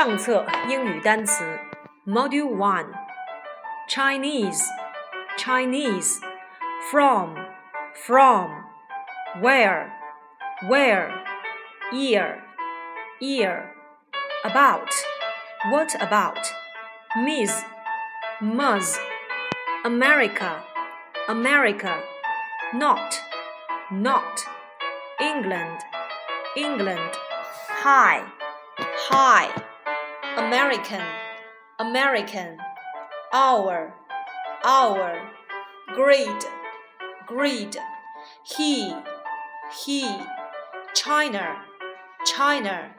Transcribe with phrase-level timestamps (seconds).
[0.00, 1.58] 上册英语单词
[2.06, 2.92] Module One
[3.88, 4.62] Chinese
[5.36, 6.20] Chinese
[6.90, 7.34] from
[8.06, 8.50] from
[9.40, 9.90] where
[10.68, 11.10] where
[11.92, 12.42] ear
[13.20, 13.74] ear
[14.44, 14.90] about
[15.70, 16.38] what about
[17.16, 17.62] Miss
[18.40, 18.98] Ms
[19.84, 20.62] America
[21.28, 21.98] America
[22.72, 23.20] not
[23.90, 24.46] not
[25.20, 25.80] England
[26.56, 27.12] England
[27.82, 28.22] high
[29.08, 29.50] high
[30.37, 31.01] American
[31.79, 32.57] American
[33.33, 33.93] our
[34.63, 35.29] our
[35.93, 36.43] greed
[37.27, 37.75] greed
[38.43, 38.95] he
[39.83, 40.09] he
[40.93, 41.57] China
[42.25, 42.91] China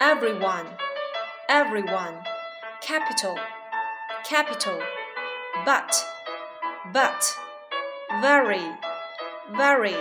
[0.00, 0.66] everyone
[1.50, 2.14] everyone
[2.80, 3.38] capital
[4.24, 4.80] capital
[5.66, 5.94] but
[6.94, 7.36] but
[8.22, 8.64] very
[9.54, 9.96] very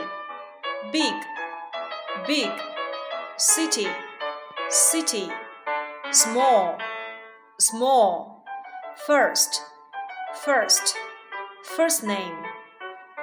[0.94, 1.14] big
[2.26, 2.52] big
[3.38, 3.88] city
[4.70, 5.30] city
[6.14, 6.78] small
[7.60, 8.46] small
[9.08, 9.64] first
[10.46, 10.96] first
[11.76, 12.36] first name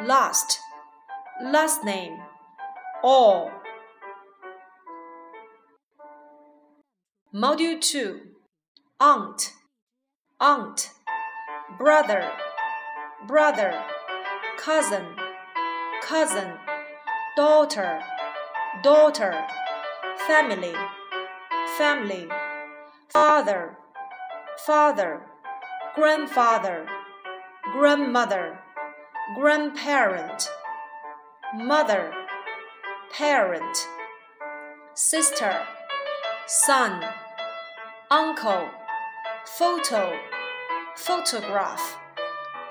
[0.02, 0.58] last
[1.40, 2.18] last name
[3.04, 3.52] all.
[7.32, 8.22] Module 2
[8.98, 9.52] aunt
[10.40, 10.90] aunt
[11.78, 12.28] brother
[13.28, 13.84] brother
[14.58, 15.06] cousin
[16.02, 16.54] cousin
[17.36, 18.00] daughter
[18.82, 19.46] daughter
[20.26, 20.74] family
[21.78, 22.26] family
[23.12, 23.76] father
[24.64, 25.22] father
[25.96, 26.86] grandfather
[27.72, 28.56] grandmother
[29.34, 30.48] grandparent
[31.56, 32.12] mother
[33.12, 33.88] parent
[34.94, 35.66] sister
[36.46, 37.02] son
[38.12, 38.68] uncle
[39.44, 40.16] photo
[40.94, 41.98] photograph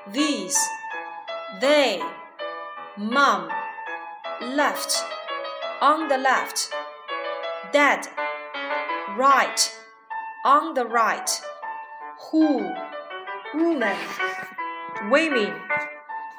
[0.08, 0.58] these
[1.60, 2.02] they
[2.96, 3.50] mom
[4.42, 5.04] left
[5.82, 6.70] on the left
[7.74, 8.08] dad
[9.18, 9.79] right
[10.46, 11.30] on the right.
[12.32, 12.72] Who
[13.54, 13.98] woman
[15.10, 15.54] women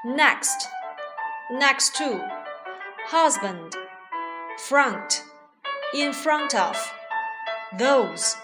[0.04, 0.68] next.
[1.50, 2.20] Next to.
[3.06, 3.74] Husband.
[4.58, 5.24] Front.
[5.94, 6.76] In front of.
[7.78, 8.36] Those.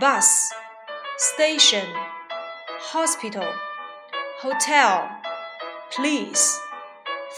[0.00, 0.50] Bus.
[1.18, 1.86] Station.
[2.92, 3.52] Hospital.
[4.40, 5.10] Hotel.
[5.94, 6.58] Police.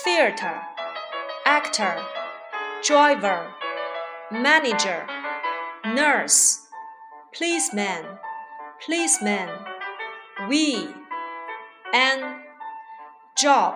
[0.04, 0.62] Theater.
[1.44, 2.02] Actor.
[2.82, 3.52] Driver.
[4.30, 5.06] Manager.
[5.84, 6.63] Nurse
[7.36, 8.04] policeman
[8.84, 9.48] policeman
[10.48, 10.88] we.
[11.92, 12.40] An.
[13.38, 13.74] Job.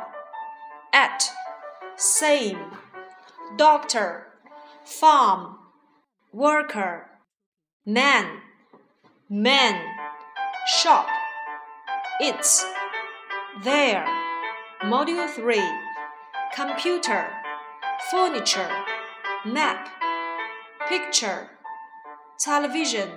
[0.93, 1.31] At.
[1.97, 2.59] Same.
[3.57, 4.27] Doctor.
[4.85, 5.57] Farm.
[6.33, 7.07] Worker.
[7.87, 8.41] Man.
[9.31, 9.81] Man.
[10.67, 11.07] Shop.
[12.21, 12.65] It's.
[13.63, 14.05] There.
[14.83, 15.63] Module 3
[16.55, 17.29] computer.
[18.11, 18.71] Furniture.
[19.45, 19.89] Map.
[20.89, 21.51] Picture.
[22.39, 23.11] Television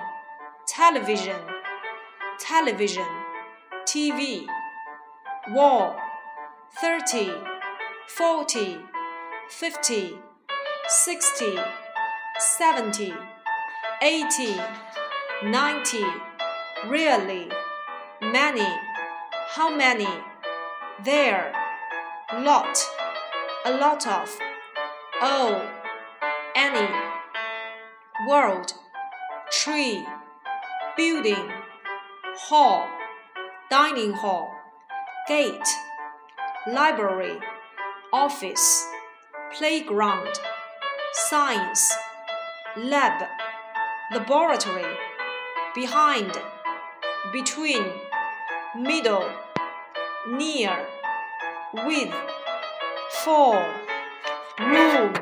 [0.75, 1.41] television
[2.39, 3.07] television
[3.85, 4.45] TV
[5.49, 5.99] wall
[6.79, 7.31] 30
[8.07, 8.77] 40
[9.49, 10.13] 50
[10.87, 11.57] 60
[12.39, 13.13] 70
[14.01, 14.55] 80
[15.43, 16.05] 90
[16.87, 17.49] really
[18.21, 18.67] many
[19.55, 20.07] how many?
[21.03, 21.51] There
[22.39, 22.77] lot
[23.65, 24.29] a lot of
[25.21, 25.69] oh
[26.55, 26.87] any
[28.29, 28.71] world
[29.51, 30.07] tree
[31.01, 31.49] building
[32.47, 32.87] hall
[33.71, 34.53] dining hall
[35.27, 35.69] gate
[36.67, 37.39] library
[38.13, 38.85] office
[39.57, 40.35] playground
[41.11, 41.91] science
[42.77, 43.17] lab
[44.13, 44.93] laboratory
[45.73, 46.31] behind
[47.33, 47.83] between
[48.77, 49.27] middle
[50.29, 50.77] near
[51.87, 52.13] with
[53.23, 53.55] for
[54.59, 55.13] room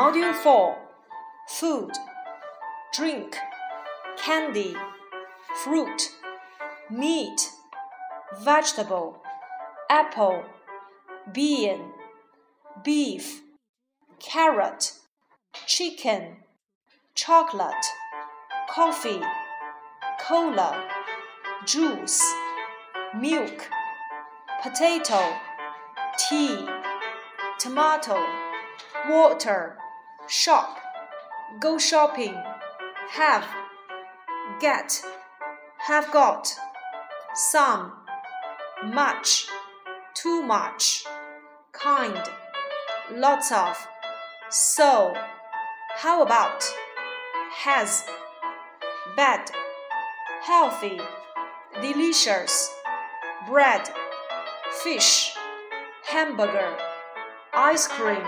[0.00, 0.78] module 4
[1.60, 1.92] food
[2.94, 3.36] drink
[4.16, 4.74] candy
[5.62, 6.10] fruit
[6.90, 7.50] meat
[8.42, 9.22] vegetable
[9.88, 10.44] apple
[11.32, 11.80] bean
[12.84, 13.42] beef
[14.18, 14.92] carrot
[15.66, 16.36] chicken
[17.14, 17.86] chocolate
[18.68, 19.20] coffee
[20.20, 20.84] cola
[21.66, 22.22] juice
[23.18, 23.68] milk
[24.62, 25.20] potato
[26.18, 26.66] tea
[27.58, 28.24] tomato
[29.08, 29.76] water
[30.28, 30.78] shop
[31.58, 32.34] go shopping
[33.10, 33.44] have
[34.60, 35.02] get
[35.78, 36.54] have got
[37.34, 37.92] some
[38.84, 39.46] much
[40.14, 41.04] too much
[41.72, 42.20] kind
[43.12, 43.74] lots of
[44.50, 45.14] so
[45.96, 46.62] how about
[47.52, 48.04] has
[49.16, 49.50] bad
[50.42, 51.00] healthy
[51.80, 52.70] delicious
[53.48, 53.88] bread
[54.82, 55.34] fish
[56.04, 56.76] hamburger
[57.54, 58.26] ice cream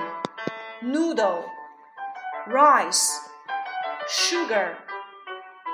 [0.82, 1.44] noodle
[2.46, 3.20] rice
[4.08, 4.78] sugar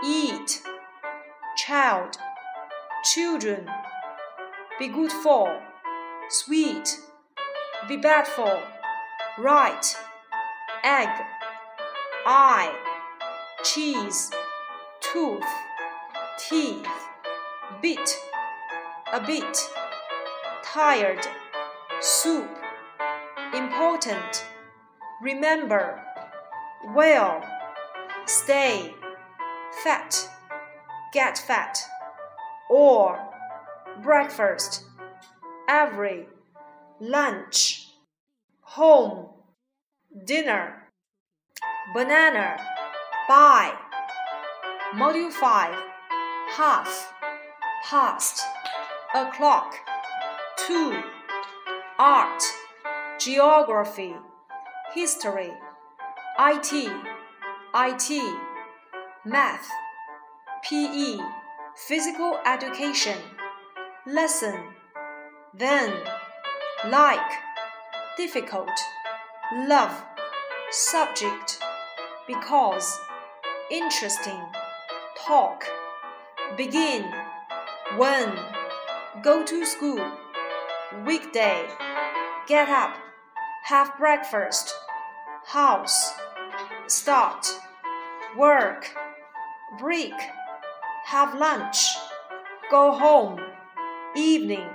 [0.05, 0.63] eat,
[1.57, 2.17] child,
[3.05, 3.69] children,
[4.79, 5.61] be good for,
[6.29, 7.01] sweet,
[7.89, 8.63] be bad for,
[9.39, 9.97] right,
[10.85, 11.09] egg,
[12.27, 12.73] eye,
[13.65, 14.31] cheese,
[15.01, 15.43] tooth,
[16.39, 16.87] teeth,
[17.83, 18.17] bit,
[19.13, 19.59] a bit,
[20.63, 21.27] tired,
[22.01, 22.49] soup,
[23.53, 24.47] important,
[25.21, 26.01] remember,
[26.95, 27.43] well,
[28.27, 28.95] stay,
[29.83, 30.29] fat,
[31.13, 31.79] get fat,
[32.71, 33.19] or
[34.03, 34.85] breakfast,
[35.69, 36.27] every,
[37.01, 37.89] lunch,
[38.61, 39.29] home,
[40.25, 40.89] dinner,
[41.95, 42.57] banana,
[43.29, 43.75] buy.
[44.95, 45.77] Module 5
[46.57, 47.13] Half,
[47.85, 48.43] past,
[49.15, 49.75] o'clock,
[50.57, 50.99] two,
[51.99, 52.43] art,
[53.19, 54.15] geography,
[54.95, 55.53] history,
[56.39, 56.91] IT,
[57.75, 58.48] IT,
[59.29, 59.69] math,
[60.65, 61.19] PE,
[61.77, 63.19] physical education,
[64.07, 64.59] lesson,
[65.53, 65.93] then,
[66.89, 67.31] like,
[68.17, 68.71] difficult,
[69.67, 70.03] love,
[70.71, 71.59] subject,
[72.27, 72.99] because,
[73.71, 74.41] interesting,
[75.27, 75.65] talk,
[76.57, 77.05] begin,
[77.99, 78.33] when,
[79.23, 80.11] go to school,
[81.05, 81.67] weekday,
[82.47, 82.97] get up,
[83.65, 84.73] have breakfast,
[85.45, 86.15] house,
[86.87, 87.47] start,
[88.35, 88.95] work,
[89.77, 90.15] break,
[91.05, 91.77] have lunch,
[92.71, 93.39] go home,
[94.17, 94.69] evening,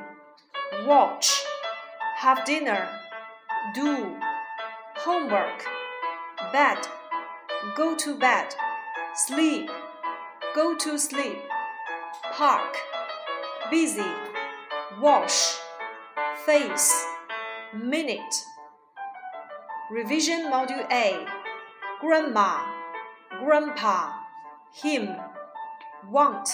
[0.85, 1.43] watch,
[2.17, 2.87] have dinner,
[3.73, 4.15] do,
[4.97, 5.65] homework,
[6.51, 6.77] bed,
[7.75, 8.53] go to bed,
[9.15, 9.69] sleep,
[10.53, 11.39] go to sleep,
[12.31, 12.77] park,
[13.71, 14.11] busy,
[15.01, 15.57] wash,
[16.45, 17.05] face,
[17.73, 18.45] minute.
[19.91, 21.25] Revision Module A
[21.99, 22.63] Grandma,
[23.39, 24.22] Grandpa,
[24.73, 25.09] him,
[26.09, 26.49] want,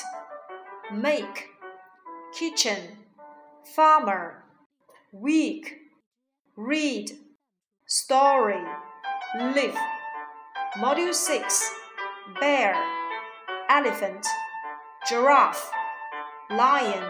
[0.92, 1.50] make,
[2.34, 2.98] kitchen,
[3.76, 4.44] farmer,
[5.14, 5.78] week,
[6.56, 7.12] read,
[7.86, 8.62] story,
[9.40, 9.78] live.
[10.78, 11.72] Module 6
[12.40, 12.76] Bear,
[13.70, 14.26] elephant,
[15.08, 15.72] giraffe,
[16.52, 17.04] lion,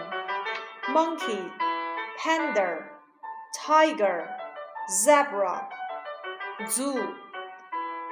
[0.92, 1.42] monkey,
[2.18, 2.84] panda,
[3.54, 4.28] tiger,
[4.90, 5.68] zebra,
[6.70, 7.14] zoo,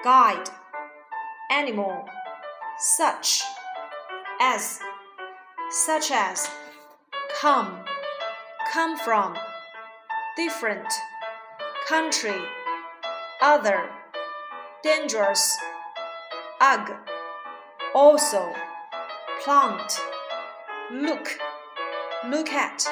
[0.04, 0.50] guide,
[1.50, 2.04] animal,
[2.78, 3.42] such
[4.40, 4.78] as,
[5.70, 6.48] such as,
[7.40, 7.76] come,
[8.72, 9.36] come from,
[10.36, 10.86] different,
[11.88, 12.40] country,
[13.42, 13.90] other,
[14.84, 15.56] dangerous,
[16.60, 16.92] ugh,
[17.94, 18.54] also,
[19.42, 20.00] plant,
[20.92, 21.36] look,
[22.28, 22.86] look at,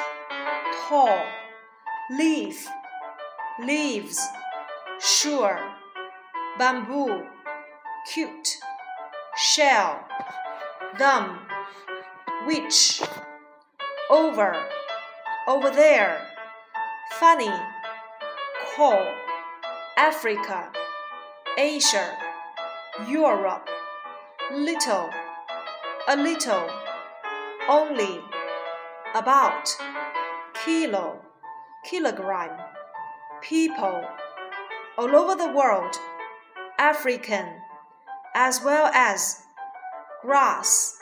[0.88, 1.24] tall,
[2.10, 2.66] leaf,
[3.60, 4.20] leaves,
[4.98, 5.60] sure,
[6.58, 7.24] bamboo,
[8.12, 8.58] cute,
[9.36, 10.02] shell,
[10.98, 11.38] dumb,
[12.46, 13.02] which,
[14.08, 14.56] over,
[15.46, 16.26] over there,
[17.18, 17.52] funny,
[18.74, 19.06] call,
[19.98, 20.72] Africa,
[21.58, 22.16] Asia,
[23.06, 23.68] Europe,
[24.54, 25.10] little,
[26.08, 26.70] a little,
[27.68, 28.20] only,
[29.14, 29.68] about,
[30.64, 31.20] kilo,
[31.84, 32.58] kilogram,
[33.42, 34.02] people,
[34.96, 35.94] all over the world,
[36.78, 37.46] African,
[38.38, 39.40] as well as
[40.20, 40.98] grass,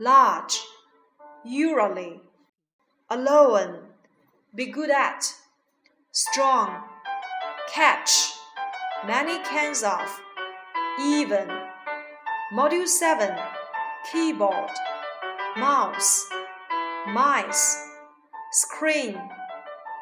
[0.00, 0.60] large,
[1.44, 2.20] usually,
[3.08, 3.78] alone,
[4.56, 5.32] be good at,
[6.10, 6.82] strong,
[7.72, 8.32] catch,
[9.06, 10.20] many kinds of,
[11.00, 11.48] even.
[12.52, 13.38] Module 7
[14.10, 14.70] Keyboard,
[15.56, 16.28] Mouse,
[17.06, 17.88] Mice,
[18.50, 19.16] Screen,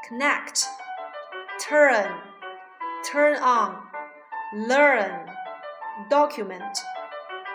[0.09, 0.65] Connect,
[1.61, 2.19] Turn,
[3.05, 3.83] Turn on,
[4.55, 5.36] Learn,
[6.11, 6.79] Document,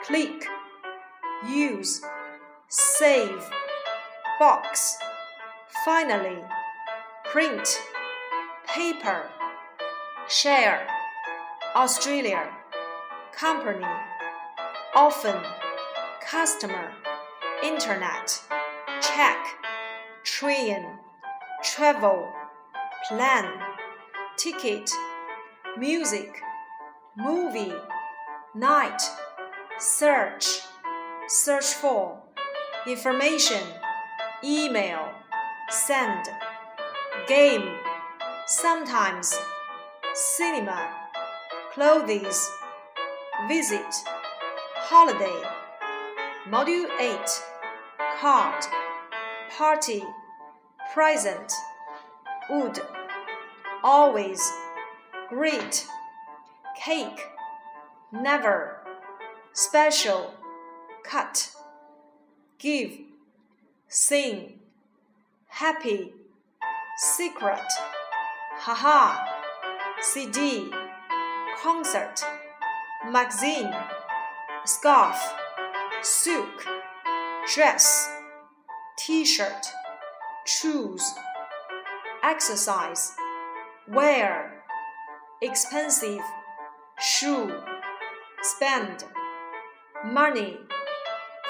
[0.03, 0.45] Click,
[1.47, 2.01] Use,
[2.67, 3.49] Save,
[4.39, 4.97] Box,
[5.85, 6.39] Finally,
[7.25, 7.81] Print,
[8.67, 9.29] Paper,
[10.27, 10.87] Share,
[11.75, 12.49] Australia,
[13.31, 13.85] Company,
[14.95, 15.41] Often,
[16.25, 16.91] Customer,
[17.63, 18.41] Internet,
[19.01, 19.37] Check,
[20.23, 20.85] Train,
[21.63, 22.27] Travel,
[23.07, 23.47] Plan,
[24.37, 24.89] Ticket,
[25.77, 26.41] Music,
[27.15, 27.73] Movie,
[28.53, 29.01] Night,
[29.79, 30.59] Search,
[31.27, 32.19] Search for,
[32.85, 33.63] Information,
[34.43, 35.07] Email,
[35.69, 36.25] Send,
[37.27, 37.69] Game,
[38.47, 39.33] Sometimes,
[40.13, 40.89] Cinema,
[41.73, 42.49] Clothes,
[43.47, 43.93] Visit,
[44.75, 45.47] Holiday.
[46.49, 47.19] Module 8
[48.19, 48.65] Card,
[49.57, 50.03] Party,
[50.93, 51.53] Present,
[52.49, 52.81] Would,
[53.83, 54.51] Always,
[55.29, 55.87] Great,
[56.75, 57.21] Cake,
[58.13, 58.81] Never,
[59.53, 60.33] Special,
[61.03, 61.51] cut,
[62.57, 62.99] give,
[63.89, 64.59] sing,
[65.47, 66.13] happy,
[66.97, 67.59] secret,
[68.59, 69.25] haha,
[69.99, 70.71] CD,
[71.61, 72.21] concert,
[73.09, 73.73] magazine,
[74.63, 75.17] scarf,
[76.01, 76.65] silk,
[77.53, 78.09] dress,
[78.97, 79.67] t-shirt,
[80.45, 81.13] choose,
[82.23, 83.11] exercise,
[83.89, 84.63] wear,
[85.41, 86.21] expensive,
[87.01, 87.53] shoe,
[88.41, 89.03] spend,
[90.05, 90.57] money,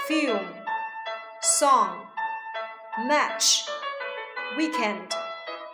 [0.08, 0.46] film,
[1.42, 2.06] song,
[3.08, 3.66] match,
[4.58, 5.14] weekend,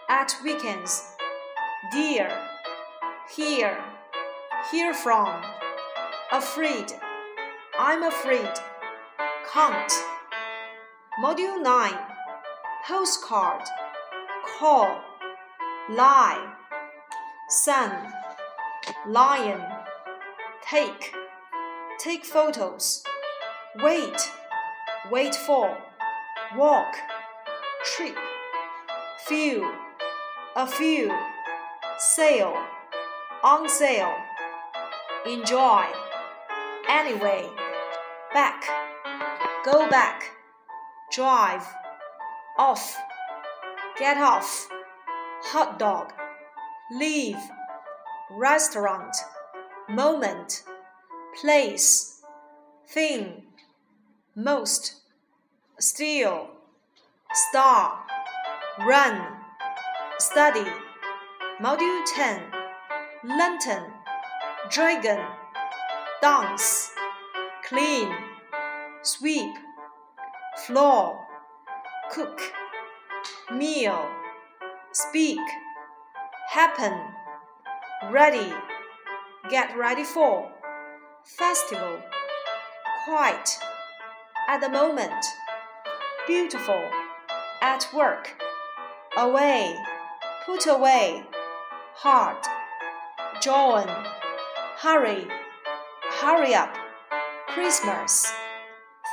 [0.09, 1.15] at weekends,
[1.91, 2.29] dear,
[3.35, 3.83] hear,
[4.71, 5.41] hear from,
[6.31, 6.93] afraid,
[7.79, 8.51] I'm afraid,
[9.51, 9.91] count.
[11.19, 11.93] Module 9
[12.87, 13.63] Postcard,
[14.59, 15.01] call,
[15.89, 16.53] lie,
[17.49, 18.13] sun,
[19.07, 19.61] lion,
[20.69, 21.13] take,
[21.97, 23.03] take photos,
[23.81, 24.31] wait,
[25.09, 25.77] wait for,
[26.57, 26.93] walk,
[27.85, 28.17] trip,
[29.27, 29.71] few,
[30.57, 31.11] a few,
[31.97, 32.57] sale,
[33.43, 34.13] on sale,
[35.25, 35.85] enjoy,
[36.89, 37.47] anyway,
[38.33, 38.65] back,
[39.63, 40.31] go back,
[41.13, 41.65] drive,
[42.57, 42.97] off,
[43.97, 44.67] get off,
[45.43, 46.11] hot dog,
[46.91, 47.39] leave,
[48.31, 49.15] restaurant,
[49.89, 50.63] moment,
[51.39, 52.21] place,
[52.87, 53.43] thing,
[54.35, 55.01] most,
[55.79, 56.49] steal,
[57.33, 58.03] star,
[58.85, 59.21] run,
[60.19, 60.65] study.
[61.61, 62.39] Module 10
[63.23, 63.91] Lantern,
[64.69, 65.25] dragon,
[66.21, 66.91] dance,
[67.67, 68.09] clean,
[69.01, 69.55] sweep,
[70.65, 71.19] floor,
[72.11, 72.39] cook,
[73.51, 74.07] meal,
[74.91, 75.39] speak,
[76.51, 76.93] happen,
[78.11, 78.53] ready,
[79.49, 80.51] get ready for,
[81.23, 81.99] festival,
[83.05, 83.57] quite,
[84.49, 85.25] at the moment,
[86.27, 86.83] beautiful,
[87.61, 88.35] at work,
[89.17, 89.73] away,
[90.45, 91.23] put away,
[91.95, 92.37] hard,
[93.41, 93.87] join,
[94.79, 95.27] hurry,
[96.19, 96.75] hurry up,
[97.47, 98.31] Christmas,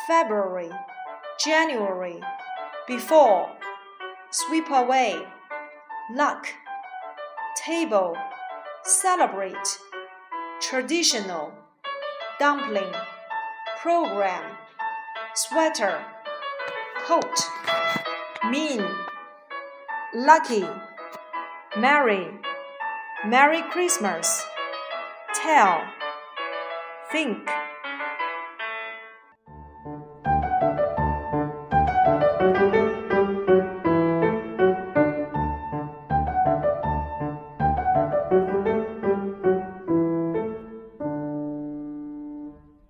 [0.08, 0.70] February,
[1.44, 2.20] January,
[2.88, 3.50] before,
[4.30, 5.16] sweep away,
[6.12, 6.48] luck,
[7.64, 8.16] table,
[8.82, 9.78] celebrate,
[10.68, 11.52] traditional,
[12.38, 12.92] dumpling,
[13.80, 14.56] program,
[15.34, 16.04] sweater,
[17.06, 17.38] coat,
[18.50, 18.82] mean,
[20.14, 20.64] lucky,
[21.76, 22.28] merry,
[23.26, 24.44] Merry Christmas,
[25.34, 25.82] tell,
[27.10, 27.48] think.